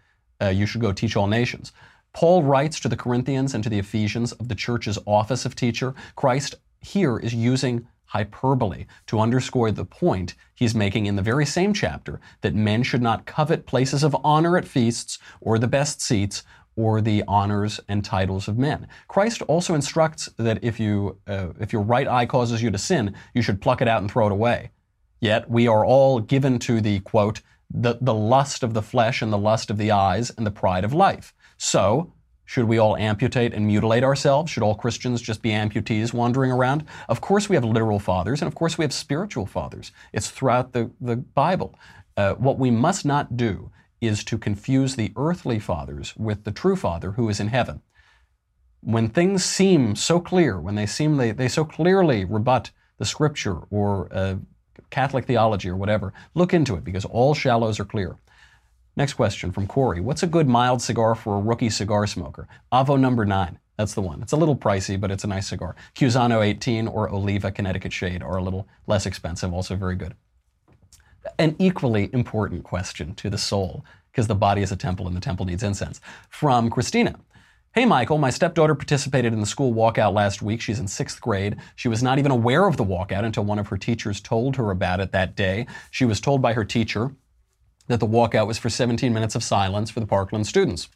[0.41, 1.73] uh, you should go teach all nations.
[2.13, 5.95] Paul writes to the Corinthians and to the Ephesians of the church's office of teacher.
[6.17, 11.73] Christ here is using hyperbole to underscore the point he's making in the very same
[11.73, 16.43] chapter that men should not covet places of honor at feasts or the best seats
[16.75, 18.89] or the honors and titles of men.
[19.07, 23.15] Christ also instructs that if you uh, if your right eye causes you to sin,
[23.35, 24.71] you should pluck it out and throw it away.
[25.21, 29.33] Yet we are all given to the quote, the, the lust of the flesh and
[29.33, 31.35] the lust of the eyes and the pride of life.
[31.57, 32.13] So,
[32.47, 34.51] should we all amputate and mutilate ourselves?
[34.51, 36.85] Should all Christians just be amputees wandering around?
[37.09, 39.93] Of course, we have literal fathers, and of course, we have spiritual fathers.
[40.13, 41.79] It's throughout the, the Bible.
[42.17, 46.75] Uh, what we must not do is to confuse the earthly fathers with the true
[46.75, 47.83] Father who is in heaven.
[48.81, 53.59] When things seem so clear, when they seem they, they so clearly rebut the scripture
[53.71, 54.37] or uh,
[54.91, 58.17] Catholic theology or whatever, look into it because all shallows are clear.
[58.97, 60.01] Next question from Corey.
[60.01, 62.49] What's a good mild cigar for a rookie cigar smoker?
[62.73, 63.59] Avo number nine.
[63.79, 64.21] That's the one.
[64.21, 65.75] It's a little pricey, but it's a nice cigar.
[65.95, 70.15] Cusano 18 or Oliva Connecticut Shade are a little less expensive, also very good.
[71.39, 75.21] An equally important question to the soul, because the body is a temple and the
[75.21, 76.01] temple needs incense.
[76.29, 77.19] From Christina.
[77.73, 80.61] Hey, Michael, my stepdaughter participated in the school walkout last week.
[80.61, 81.57] She's in sixth grade.
[81.77, 84.73] She was not even aware of the walkout until one of her teachers told her
[84.73, 85.69] about it that day.
[85.93, 87.15] She was told by her teacher
[87.87, 90.89] that the walkout was for 17 minutes of silence for the Parkland students.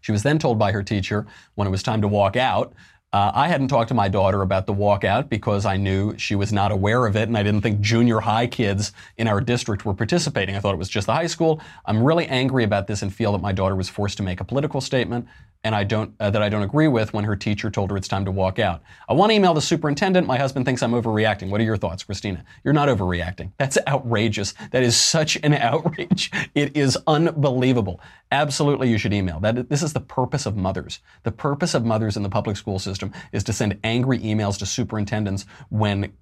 [0.00, 2.74] She was then told by her teacher when it was time to walk out
[3.12, 6.52] uh, I hadn't talked to my daughter about the walkout because I knew she was
[6.52, 9.94] not aware of it, and I didn't think junior high kids in our district were
[9.94, 10.54] participating.
[10.54, 11.60] I thought it was just the high school.
[11.84, 14.44] I'm really angry about this and feel that my daughter was forced to make a
[14.44, 15.26] political statement.
[15.62, 18.08] And I don't uh, that I don't agree with when her teacher told her it's
[18.08, 18.82] time to walk out.
[19.08, 20.26] I want to email the superintendent.
[20.26, 21.50] My husband thinks I'm overreacting.
[21.50, 22.44] What are your thoughts, Christina?
[22.64, 23.52] You're not overreacting.
[23.58, 24.54] That's outrageous.
[24.70, 26.30] That is such an outrage.
[26.54, 28.00] It is unbelievable.
[28.32, 29.40] Absolutely, you should email.
[29.40, 31.00] That this is the purpose of mothers.
[31.24, 34.66] The purpose of mothers in the public school system is to send angry emails to
[34.66, 36.12] superintendents when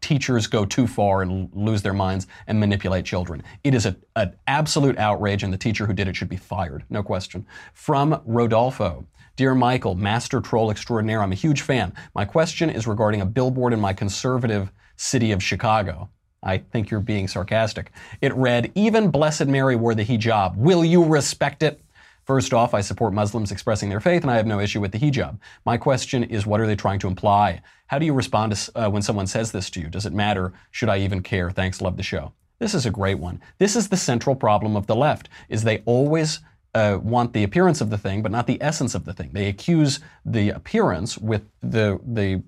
[0.00, 3.42] teachers go too far and lose their minds and manipulate children.
[3.64, 7.02] It is an absolute outrage, and the teacher who did it should be fired, no
[7.02, 7.46] question.
[7.74, 9.06] From Rodolfo.
[9.36, 11.94] Dear Michael, master troll extraordinaire, I'm a huge fan.
[12.14, 16.10] My question is regarding a billboard in my conservative city of Chicago.
[16.42, 17.92] I think you're being sarcastic.
[18.20, 20.56] It read, Even Blessed Mary wore the hijab.
[20.56, 21.80] Will you respect it?
[22.24, 24.98] First off, I support Muslims expressing their faith, and I have no issue with the
[24.98, 25.38] hijab.
[25.64, 27.60] My question is, what are they trying to imply?
[27.88, 29.88] How do you respond to, uh, when someone says this to you?
[29.88, 30.52] Does it matter?
[30.70, 31.50] Should I even care?
[31.50, 32.32] Thanks, love the show.
[32.58, 33.40] This is a great one.
[33.58, 36.38] This is the central problem of the left: is they always
[36.74, 39.30] uh, want the appearance of the thing, but not the essence of the thing.
[39.32, 42.42] They accuse the appearance with the the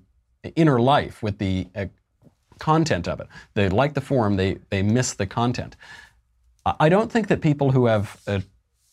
[0.55, 1.87] inner life, with the uh,
[2.59, 3.27] content of it.
[3.55, 5.75] They like the form, they they miss the content.
[6.79, 8.39] I don't think that people who have uh,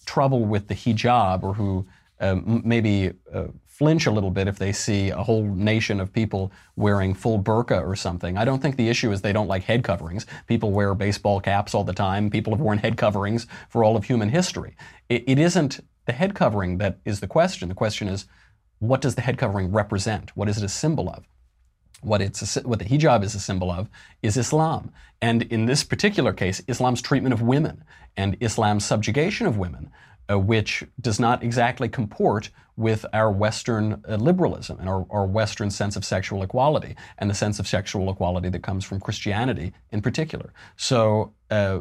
[0.05, 1.86] trouble with the hijab or who
[2.20, 6.53] um, maybe uh, flinch a little bit if they see a whole nation of people
[6.76, 8.38] wearing full burqa or something.
[8.38, 10.26] I don't think the issue is they don't like head coverings.
[10.46, 12.30] People wear baseball caps all the time.
[12.30, 14.76] People have worn head coverings for all of human history.
[15.09, 17.68] it, it isn't the head covering that is the question.
[17.68, 18.26] The question is,
[18.78, 20.36] what does the head covering represent?
[20.36, 21.24] What is it a symbol of?
[22.03, 23.88] What, it's what the hijab is a symbol of
[24.22, 24.92] is Islam.
[25.20, 27.84] And in this particular case, Islam's treatment of women
[28.16, 29.90] and Islam's subjugation of women,
[30.30, 35.70] uh, which does not exactly comport with our Western uh, liberalism and our, our, Western
[35.70, 40.00] sense of sexual equality and the sense of sexual equality that comes from Christianity in
[40.00, 40.53] particular.
[40.76, 41.80] So, uh,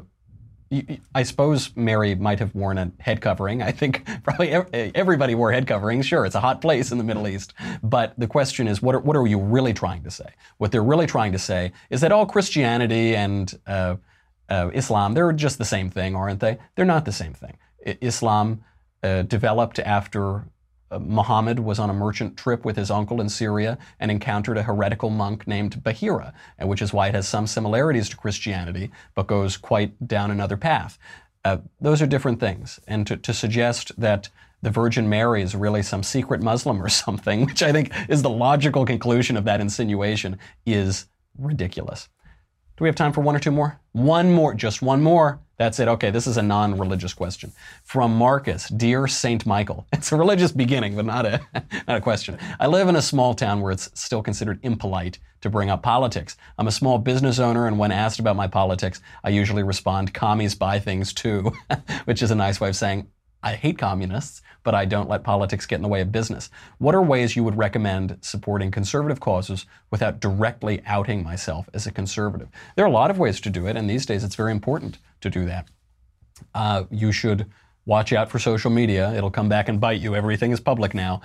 [1.13, 3.61] I suppose Mary might have worn a head covering.
[3.61, 6.05] I think probably everybody wore head coverings.
[6.05, 7.53] Sure, it's a hot place in the Middle East.
[7.83, 10.29] But the question is, what are, what are you really trying to say?
[10.57, 13.97] What they're really trying to say is that all Christianity and uh,
[14.49, 16.57] uh, Islam, they're just the same thing, aren't they?
[16.75, 17.57] They're not the same thing.
[17.85, 18.63] Islam
[19.03, 20.45] uh, developed after
[20.91, 24.63] uh, Muhammad was on a merchant trip with his uncle in Syria and encountered a
[24.63, 29.57] heretical monk named Bahira, which is why it has some similarities to Christianity, but goes
[29.57, 30.99] quite down another path.
[31.43, 32.79] Uh, those are different things.
[32.87, 34.29] And to, to suggest that
[34.61, 38.29] the Virgin Mary is really some secret Muslim or something, which I think is the
[38.29, 41.05] logical conclusion of that insinuation, is
[41.37, 42.09] ridiculous.
[42.77, 43.79] Do we have time for one or two more?
[43.91, 45.39] One more, just one more.
[45.61, 45.87] That's it.
[45.87, 47.51] Okay, this is a non religious question.
[47.83, 49.45] From Marcus Dear St.
[49.45, 49.85] Michael.
[49.93, 51.39] It's a religious beginning, but not a,
[51.87, 52.39] not a question.
[52.59, 56.35] I live in a small town where it's still considered impolite to bring up politics.
[56.57, 60.55] I'm a small business owner, and when asked about my politics, I usually respond, commies
[60.55, 61.51] buy things too,
[62.05, 63.11] which is a nice way of saying,
[63.43, 66.49] I hate communists, but I don't let politics get in the way of business.
[66.79, 71.91] What are ways you would recommend supporting conservative causes without directly outing myself as a
[71.91, 72.49] conservative?
[72.75, 74.97] There are a lot of ways to do it, and these days it's very important
[75.21, 75.67] to do that.
[76.53, 77.45] Uh, you should
[77.85, 79.13] watch out for social media.
[79.13, 80.15] It'll come back and bite you.
[80.15, 81.21] Everything is public now.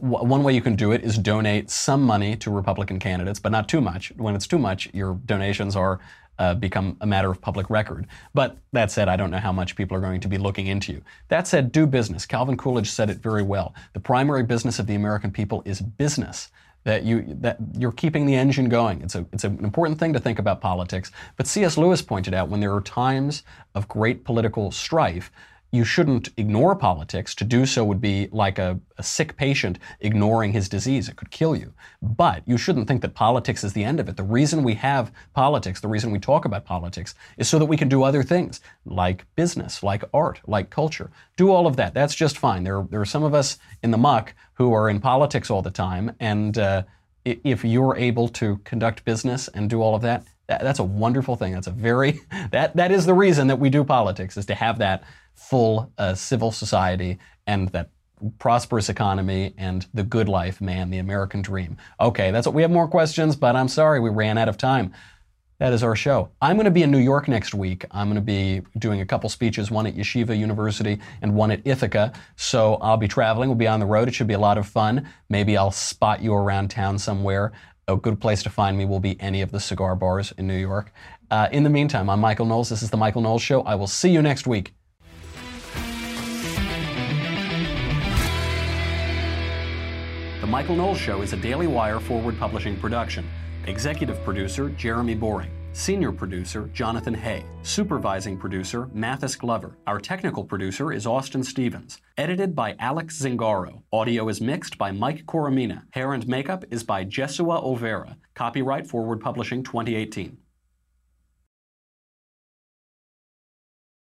[0.00, 3.68] One way you can do it is donate some money to Republican candidates, but not
[3.68, 4.12] too much.
[4.16, 6.00] When it's too much, your donations are
[6.38, 8.06] uh, become a matter of public record.
[8.34, 10.92] But that said, I don't know how much people are going to be looking into
[10.92, 11.02] you.
[11.28, 12.26] That said, do business.
[12.26, 13.74] Calvin Coolidge said it very well.
[13.92, 16.50] The primary business of the American people is business.
[16.88, 19.02] That you that you're keeping the engine going.
[19.02, 21.12] It's a it's an important thing to think about politics.
[21.36, 21.76] But C.S.
[21.76, 23.42] Lewis pointed out when there are times
[23.74, 25.30] of great political strife,
[25.70, 27.34] you shouldn't ignore politics.
[27.34, 31.08] To do so would be like a, a, sick patient ignoring his disease.
[31.08, 31.74] It could kill you.
[32.00, 34.16] But you shouldn't think that politics is the end of it.
[34.16, 37.76] The reason we have politics, the reason we talk about politics, is so that we
[37.76, 41.10] can do other things like business, like art, like culture.
[41.36, 41.92] Do all of that.
[41.92, 42.64] That's just fine.
[42.64, 45.70] There, there are some of us in the muck who are in politics all the
[45.70, 46.14] time.
[46.18, 46.84] And uh,
[47.24, 51.36] if you're able to conduct business and do all of that, that, that's a wonderful
[51.36, 51.52] thing.
[51.52, 52.20] That's a very,
[52.50, 56.14] that, that is the reason that we do politics, is to have that full uh,
[56.14, 57.90] civil society and that
[58.38, 61.76] prosperous economy and the good life, man, the American dream.
[62.00, 64.92] Okay, that's what we have more questions, but I'm sorry we ran out of time.
[65.58, 66.30] That is our show.
[66.40, 67.84] I'm going to be in New York next week.
[67.90, 71.66] I'm going to be doing a couple speeches, one at Yeshiva University and one at
[71.66, 72.12] Ithaca.
[72.36, 73.48] So I'll be traveling.
[73.48, 74.06] We'll be on the road.
[74.06, 75.08] It should be a lot of fun.
[75.28, 77.52] Maybe I'll spot you around town somewhere.
[77.88, 80.58] A good place to find me will be any of the cigar bars in New
[80.58, 80.92] York.
[81.30, 82.68] Uh, in the meantime, I'm Michael Knowles.
[82.68, 83.62] This is The Michael Knowles Show.
[83.62, 84.74] I will see you next week.
[90.42, 93.26] The Michael Knowles Show is a Daily Wire forward publishing production.
[93.66, 95.50] Executive producer Jeremy Boring.
[95.78, 97.44] Senior producer, Jonathan Hay.
[97.62, 99.76] Supervising producer, Mathis Glover.
[99.86, 102.00] Our technical producer is Austin Stevens.
[102.16, 103.82] Edited by Alex Zingaro.
[103.92, 105.84] Audio is mixed by Mike Coromina.
[105.92, 108.16] Hair and makeup is by Jesua Olvera.
[108.34, 110.36] Copyright Forward Publishing 2018.